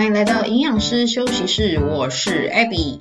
[0.00, 3.00] 欢迎来到营养师休息室，我是 Abby。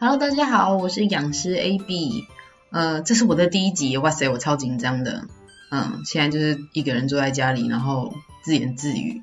[0.00, 2.26] Hello，大家好，我是养师 AB。
[2.70, 5.26] 呃，这是我的第一集，哇塞，我超紧张的。
[5.70, 9.20] 嗯，现在就是一个人坐在家里，然后自言自语。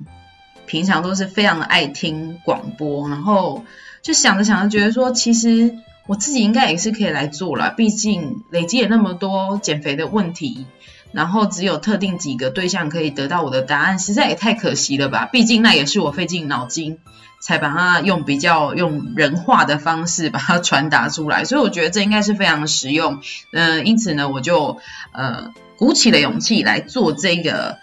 [0.67, 3.65] 平常都是非常的爱听广播，然后
[4.03, 5.75] 就想着想着，觉得说其实。
[6.09, 10.65] 我自己应该也是可以来做了，毕竟累积了那么多减肥的问题，
[11.11, 15.29] 然后只有特定几个对象可以得到我的答案，实在也太可惜了吧！
[15.31, 16.97] 毕竟那也是我费尽脑筋
[17.39, 23.21] 才把它用比较用人话的方式把它传达出来，所以我觉得这应该是非常实用。
[23.53, 24.79] 嗯，因此呢，我就
[25.11, 27.77] 呃鼓起了勇气来做这个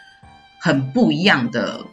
[0.58, 1.86] 很不一样的。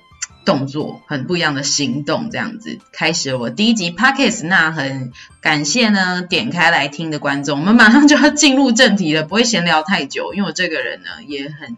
[0.46, 4.46] 动作很不一样的行动，这样子开始我第一集 podcast。
[4.48, 5.12] 那很
[5.42, 11.78] 感谢呢，点开来听的观众，我们马上就要进入正题了，不会闲聊太久，因为我这个人呢也很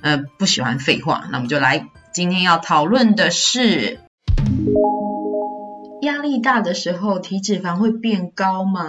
[0.00, 1.26] 呃不喜欢废话。
[1.30, 4.00] 那我们就来，今天要讨论的是，
[6.02, 8.88] 压力大的时候体脂肪会变高吗？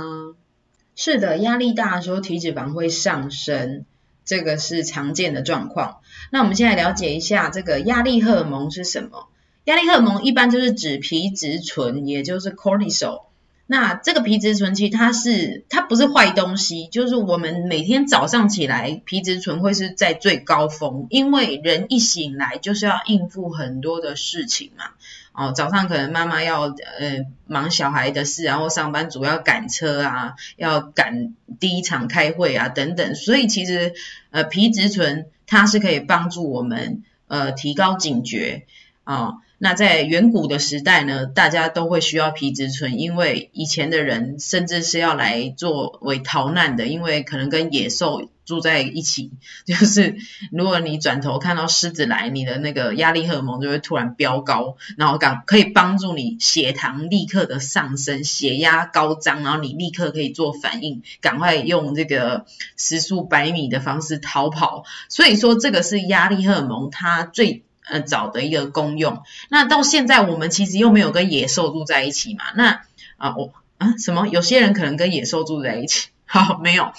[0.95, 3.85] 是的，压力大的时候体脂肪会上升。
[4.30, 6.02] 这个是常见的状况。
[6.30, 9.27] 那我们现在了解一下这个压力荷尔蒙是什么？
[9.63, 13.23] 压力荷尔蒙一般就是指皮质醇，也就是 cortisol。
[13.72, 24.86] 那这个皮质醇其实它是它不是坏东西，就是我们每天早上起来皮质醇会是在最高峰，因为人一醒来就是要应付很多的事情嘛。
[25.34, 33.94] 哦，早上可能妈妈要呃忙小孩的事，然后上班族要赶车啊，要赶第一场开会啊等等，所以其实
[34.31, 38.66] 呃皮质醇它是可以帮助我们呃提高警觉
[39.03, 39.36] 啊。
[39.61, 49.31] 那在远古的时代呢，大家都会需要皮质醇，因为以前的人甚至是要来作为逃难的，因为可能跟野兽住在一起，
[49.67, 50.16] 就是
[50.53, 62.45] 如果你转头看到狮子来，你的那个压力荷尔蒙就会突然飙高，然后赶可以帮助你血糖立刻的上升，血压高涨，然后你立刻可以做反应，赶快用这个
[62.78, 64.85] 时速百米的方式逃跑。
[65.09, 67.66] 所以说，这个是压力荷尔蒙它最。
[67.89, 69.23] 呃，找的一个功用。
[69.50, 72.45] 那到现在，我们其实又没有跟野兽住在一起嘛？
[72.55, 72.81] 那
[73.17, 74.27] 啊，我啊，什么？
[74.27, 76.91] 有些人可能跟野兽住在一起， 好，没有。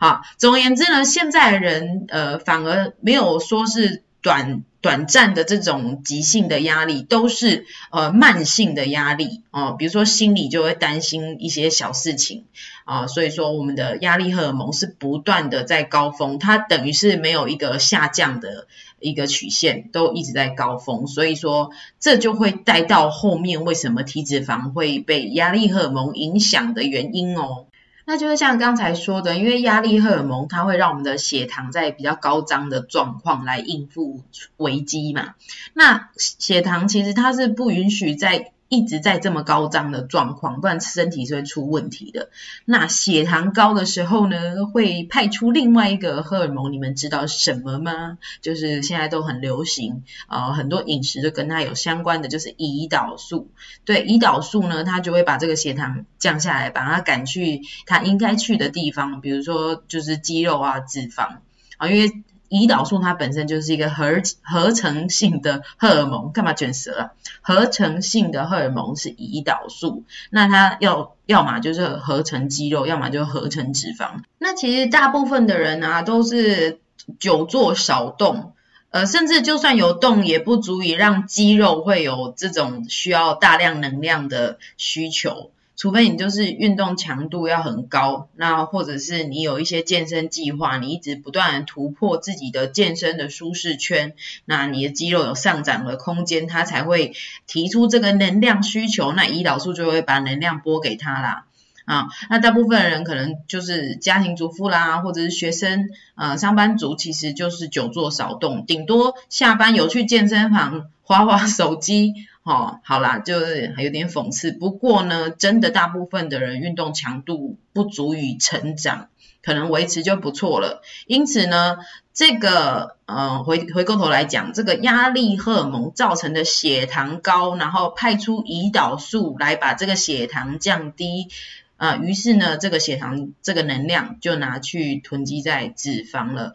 [0.00, 9.74] 好，总而言之呢，现在人呃，反而没有说是短短暂的这种急性的压力，都是呃慢性的压力哦。
[9.78, 12.44] 比如说心里就会担心一些小事情
[12.84, 18.66] 啊，所以说我们的压力荷尔蒙是不断的在高峰，它等于是没有一个下降的。
[19.00, 21.70] 一个曲线都一直在高峰，所以说
[22.00, 27.67] 这就会带到后面为什么体脂肪会被压力荷尔蒙影响的原因哦。
[28.10, 34.22] 那就是像刚才说的，因为压力荷尔蒙它会让我们的血糖在比较高涨的状况来应付
[34.56, 35.34] 危机嘛。
[35.74, 42.28] 那血糖其实它是不允许在一直在这么高涨的状况，不然身体是会出问题的。
[42.64, 48.18] 那血糖高的时候呢，会派出另外一个荷尔蒙，你们知道什么吗？
[48.42, 53.50] 就是现在都很流行啊，很多饮食都跟它有相关的，就是胰岛素。
[53.84, 61.38] 对，胰岛素呢，它就会把这个血糖降下来，把它赶去它应该去的地方，比如说就是肌肉啊、脂肪
[61.78, 62.22] 啊，因为。
[62.48, 67.10] 胰岛素它本身就是一个合合成性的荷尔蒙，干嘛卷舌啊？
[67.42, 74.22] 合成性的荷尔蒙是胰岛素，那它要要么就是合成肌肉，要么就合成脂肪。
[74.38, 76.80] 那其实大部分的人啊，都是
[77.18, 78.52] 久坐少动，
[78.90, 85.50] 呃，甚至就算有动，也不足以让肌肉会有这种需要大量能量的需求。
[85.78, 97.12] 除非你就是运动强度要很高，那或者是你有一些健身计划，你一直不断突破自己的健身的舒适圈，那你的肌肉有上涨的空间，它才会
[97.46, 101.44] 提出这个能量需求，那胰岛素就会把能量拨给他啦。
[101.84, 112.14] 啊，那大部分人可能就是家庭主妇啦，或者是学生，呃，上班族，其实就是久坐少动，顶多下班有去健身房划划手机。
[112.48, 114.52] 哦，好啦，就是有点讽刺。
[114.52, 119.10] 不过呢，真的大部分的人运动强度不足以成长，
[119.42, 120.80] 可能维持就不错了。
[121.06, 121.76] 因此呢，
[122.14, 131.28] 这个呃，回回过头来讲，这个压力荷尔蒙造成的血糖高，然后派出胰岛素来把这个血糖降低，
[131.76, 136.54] 啊，于是呢，这个血糖这个能量就拿去囤积在脂肪了。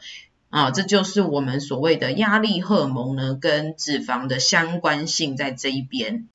[0.54, 6.28] 啊，这就是我们所谓的压力荷尔蒙呢，跟脂肪的相关性在这一边。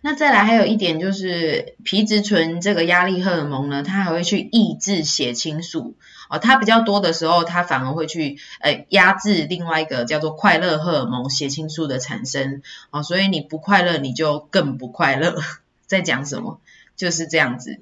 [0.00, 5.96] 那再来还有一点就是皮质醇这个压力荷尔蒙呢，它还会去抑制血清素
[6.30, 15.34] 哦，它比较多的时候，它反而会去呃压制另外一个叫做快乐荷尔蒙血清素的产生哦，所以你不快乐你就更不快乐。
[15.88, 16.60] 在讲什么？
[16.96, 17.80] 就是这样子。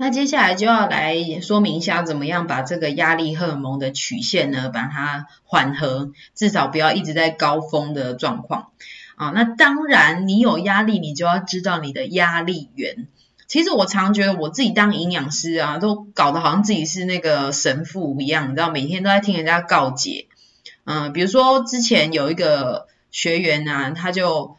[0.00, 8.70] 那接下来就要来说明一下，怎么样把这个压力荷尔蒙的曲线呢，把它缓和，至少不要一直在高峰的状况。
[9.16, 13.08] 啊，那当然，你有压力，你就要知道你的压力源。
[13.48, 20.28] 其实我常觉得我自己当营养师啊，都搞得好像自己是那个神父一样，你知道，每天都在听人家告诫。
[20.84, 24.56] 嗯，比如说之前有一个学员啊，他就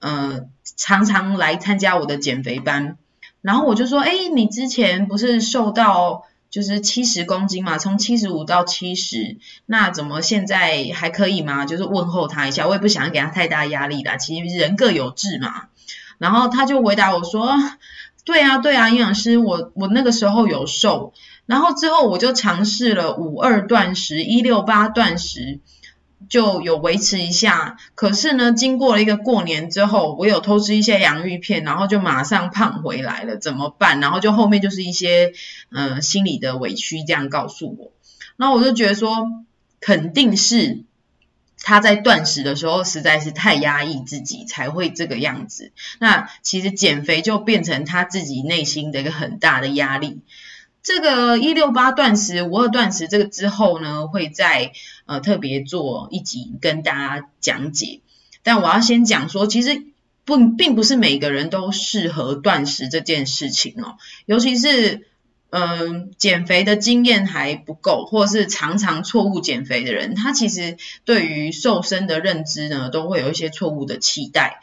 [0.00, 2.98] 嗯常常来参加我的减肥班，
[3.42, 6.24] 然后我就说，哎，你之前不是瘦到？
[6.52, 11.64] 就是七十公斤嘛，从七十五到七十，那怎么现在还可以吗？
[11.64, 14.18] 就是问候他一下，我也不想给他太大压力啦。
[14.18, 15.68] 其实人各有志嘛。
[16.18, 17.56] 然后他就回答我说
[18.26, 21.14] ：“对啊，对啊，营养师，我我那个时候有瘦，
[21.46, 25.60] 然后之后我就尝试了五二断食、一六八断食。”
[26.28, 34.00] 就有维持一下，可是呢，经过了一个过年之后，我有偷吃一些洋芋片，然后就马上胖回来了，怎么办？
[34.00, 35.32] 然后就后面就是一些
[35.70, 37.92] 嗯心理的委屈这样告诉我，
[38.36, 39.28] 那我就觉得说，
[39.80, 40.84] 肯定是
[41.64, 45.72] 他在断食的时候实在是太压抑自己才会这个样子。
[46.00, 50.20] 那其实减肥就变成他自己内心的一个很大的压力。
[50.82, 54.72] 这个一六八断食、五二断食，这个之后呢，会在
[55.06, 58.00] 呃特别做一集跟大家讲解。
[58.42, 59.84] 但我要先讲说，其实
[60.24, 63.94] 不并不是每个人都适合断食这件事情哦，
[64.26, 65.06] 尤其是
[65.50, 74.58] 嗯减肥的经验还不够，或是常常错误减肥的人，他其实对于瘦身的认知呢，都会有一些错误的期待，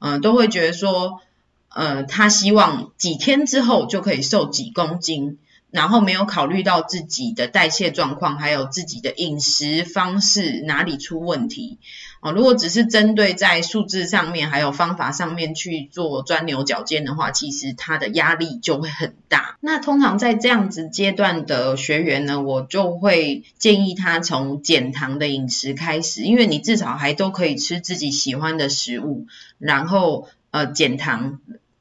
[0.00, 1.20] 嗯，都会觉得说，
[1.68, 5.38] 呃，他希望几天之后就可以瘦几公斤。
[5.70, 11.78] 然后没有考虑到自己的代谢状况，还有自己的饮食方式哪里出问题
[12.20, 12.32] 哦。
[12.32, 19.56] 如果只是针对在数字上面，还有方法上面去做钻牛角尖的话，其实他的压力就会很大。
[19.60, 29.26] 那通常在这样子阶段的学员呢，我就会建议他从减糖的饮食开始，因为你至少还都可以吃自己喜欢的食物，
[29.58, 31.38] 然后呃减糖。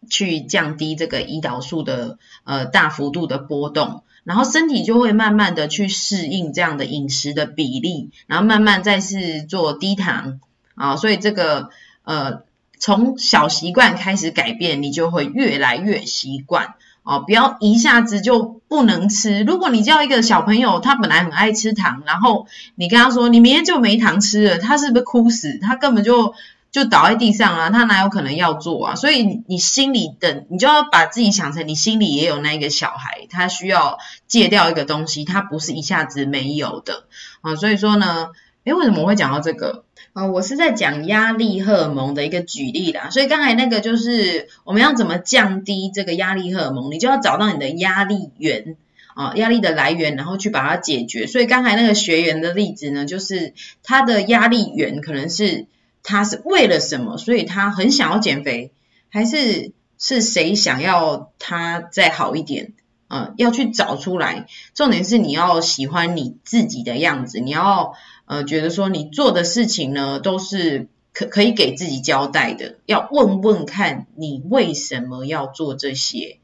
[0.10, 10.40] 去降低这个胰岛素的呃大幅度的波动，然后身体就会慢慢的去适应这样的饮食的比例，然后慢慢再是做低糖
[10.76, 11.70] 啊，所以这个
[12.04, 12.42] 呃
[12.80, 16.74] 从小习惯开始改变，你就会越来越习惯
[17.04, 19.44] 哦，不要一下子就不能吃。
[19.44, 25.60] 如果你叫一个小朋友，他本来很爱吃糖，然后你跟他说你明天就没糖吃了，他是不是哭死？
[25.60, 26.34] 他根本就。
[26.72, 28.96] 就倒在地上啊，他哪有可能要做啊？
[28.96, 37.06] 所以你心里的，你就要把自己想成你心里也有那个小孩，他需要戒掉一个东西，他不是一下子没有的
[37.42, 37.56] 啊。
[37.56, 38.30] 所以说呢，
[38.66, 39.84] 诶，为什么我会讲到这个
[40.14, 40.28] 啊？
[40.28, 43.10] 我是在讲压力荷尔蒙的一个举例啦。
[43.10, 48.76] 所以刚才那个就是我们要怎么降低这个压力荷尔蒙，你就要找到你的压力源
[49.16, 51.26] 啊，压力的来源，然后去把它解决。
[51.26, 55.66] 所以刚才那个学员的例子呢，就是他的压力源可能是。
[56.04, 57.18] 他是为了什么？
[57.18, 58.72] 所以他很想要减肥，
[59.10, 62.74] 还是是谁想要他再好一点？
[63.10, 64.48] 呃，要去找出来。
[64.74, 67.94] 重点是你要喜欢你自己的样子，你要
[68.26, 72.78] 呃觉得说你做的事情呢都是可可以给自己交代的。
[72.86, 76.38] 要问问看你为什么要做这些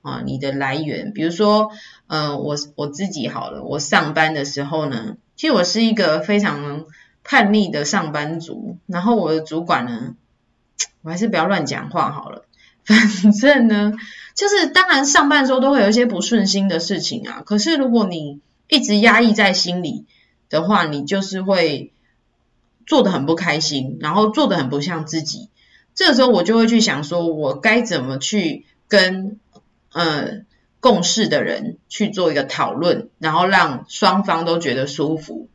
[0.00, 0.22] 啊？
[0.24, 1.70] 你的来源，比如说，
[2.06, 6.86] 呃，我我自己好了，我上班的时候呢，其实我是一个非常。
[7.24, 10.16] 叛逆的上班族，然后我的主管呢，
[11.02, 12.44] 我还是不要乱讲话好了。
[12.84, 13.92] 反正呢，
[14.34, 17.42] 就是当然上班的时候都会有一些不顺心的事情啊。
[17.46, 20.04] 可是如果你一直压抑在心里
[20.48, 21.92] 的话，你就是会
[22.84, 25.48] 做的很不开心，然后做的很不像自己。
[25.94, 29.38] 这个时候我就会去想说，我该怎么去跟
[29.92, 30.40] 呃
[30.80, 35.46] 共事的人去做一个讨论，然后让双方都觉得舒服。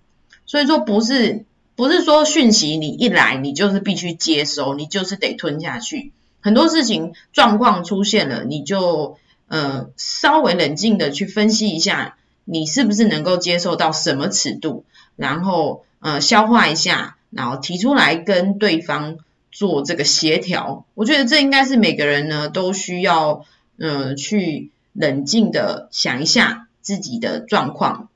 [0.45, 1.45] 所以说不是。
[1.77, 6.11] 不是说讯息你一来你就是必须接收，你就是得吞下去。
[6.41, 9.17] 很多事情状况出现了，你就
[9.47, 19.19] 呃稍微冷静的去分析一下，你是不是能够接受到什么尺度，然后呃消化一下，然后提出来跟对方
[19.51, 20.83] 做这个协调。
[20.95, 23.45] 我觉得这应该是每个人呢都需要
[23.77, 28.09] 呃去冷静的想一下自己的状况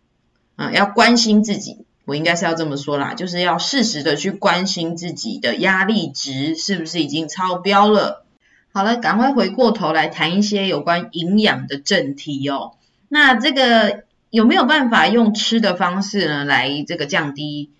[0.56, 1.86] 啊，要关心自己。
[2.12, 8.26] 我应该是要这么说啦，就是要适时的去关心自己的压力值是不是已经超标了。
[8.74, 12.74] 好了，赶快回过头来谈一些有关营养的正题哦。
[13.08, 17.72] 那这个有没有办法用吃的方式呢，来这个降低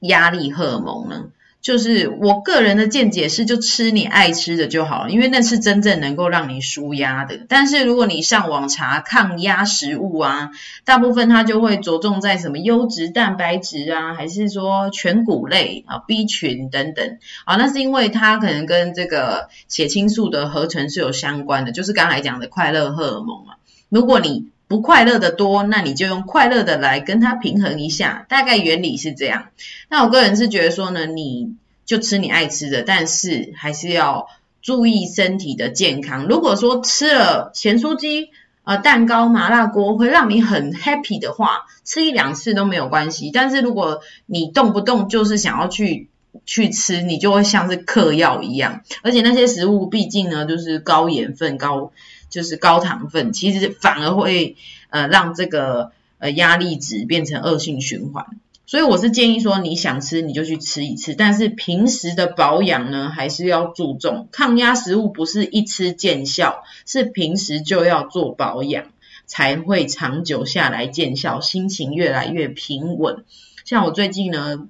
[0.00, 1.26] 压力荷尔蒙呢？
[1.60, 7.40] 就是我个人的见解是，就吃你爱吃的就好了，因为那是真正能够让你舒压的。
[7.48, 10.50] 但是如果你上网查抗压食物啊，
[10.84, 23.54] 大部分它就会着重在什么优质蛋白质啊，还是说全谷类啊、B 群等等啊，那是因为它可能跟这个血清素的合成是有相关的，就是刚才讲的快乐荷尔蒙嘛。
[23.88, 29.46] 如果你不快乐的多，那你就用快乐的来跟它平衡一下，大概原理是这样。
[29.88, 31.54] 那我个人是觉得说呢，你
[31.86, 34.28] 就吃你爱吃的，但是还是要
[34.60, 36.26] 注意身体的健康。
[36.26, 38.28] 如果说吃了咸酥鸡、
[38.64, 43.30] 呃蛋糕、麻辣锅会让你很 happy 的话，吃一两次都没有关系。
[43.32, 46.10] 但是如果你动不动就是想要去
[46.44, 48.82] 去吃，你就会像是嗑药一样。
[49.02, 51.90] 而且那些食物毕竟呢，就是高盐分高。
[52.28, 54.56] 就是高糖分，其实反而会
[54.90, 58.26] 呃让这个呃压力值变成恶性循环。
[58.66, 64.28] 所以我是建议说，你想吃你就去吃一次，但是平时的保养呢还是要注重。
[64.30, 68.84] 抗压食物不是一吃见效，是平时就要做保养，
[69.24, 73.24] 才会长久下来见效，心情越来越平稳。
[73.64, 74.68] 像我最近呢，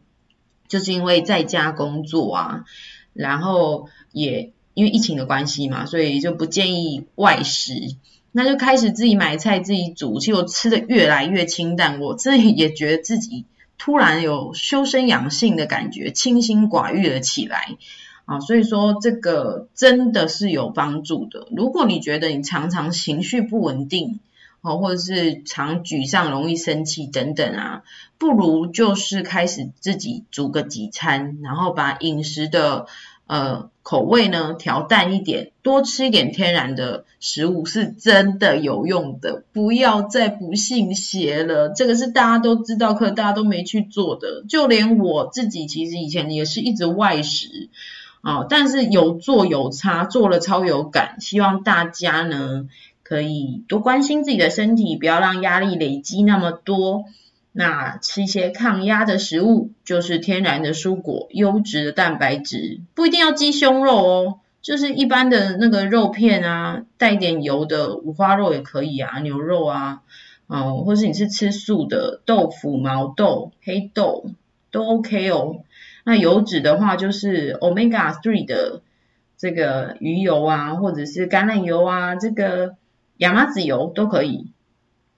[0.69, 2.65] 就是因为在家工作啊，
[3.13, 4.53] 然后也。
[4.79, 7.97] 因为疫情的关系嘛，所以就不建议外食，
[8.31, 10.21] 那就开始自己买菜自己煮。
[10.21, 13.45] 其实我吃的越来越清淡，我自己也觉得自己
[13.77, 17.77] 突然有修身养性的感觉，清心寡欲了起来
[18.25, 18.39] 啊。
[18.39, 21.49] 所以说这个真的是有帮助的。
[21.51, 24.21] 如果你觉得你常常情绪不稳定
[24.61, 27.83] 哦，或者是常沮丧、容易生气等等啊，
[28.17, 32.87] 不如就是开始自己煮个几餐，然后把饮食的。
[33.29, 39.45] 呃，口味呢调淡一点，多吃一点天然的食物是真的有用的。
[39.53, 44.45] 不要再不信邪了，这个是大家都知道，可大家都没去做的。
[44.49, 47.69] 就连我自己，其实以前也是一直外食
[48.23, 51.21] 啊，但是有做有差，做了超有感。
[51.21, 52.67] 希望大家呢
[53.03, 57.05] 可以多关心自己的身体，不要让压力累积那么多。
[57.59, 70.03] 那吃一些抗压的食物，就是天然的蔬果、优质的蛋白质，不一定要鸡胸肉哦，就是一般的那个肉片啊，带点油的五花肉也可以啊，牛肉啊，
[70.47, 74.27] 哦，或是你是吃素的豆腐、毛豆、黑豆
[74.71, 75.65] 都 OK 哦。
[76.05, 78.83] 那油脂的话，就是 Omega Three 的
[79.37, 82.77] 这个鱼油啊，或者是橄榄油啊，这个
[83.17, 84.47] 亚麻籽油都可以。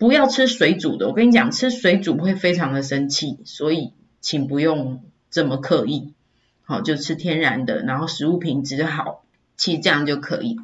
[0.00, 3.92] 不要吃水煮的，我跟你讲，吃水煮会非常的生气，所以
[4.22, 6.14] 请不用这么刻意，
[6.62, 9.24] 好，就吃天然的，然后食物品质好，
[9.58, 10.56] 其实这样就可以。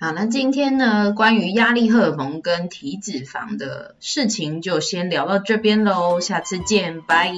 [0.00, 7.32] 好，那今天呢，关于压力荷尔蒙跟体脂肪的事情就先聊到这边喽，下次见，拜。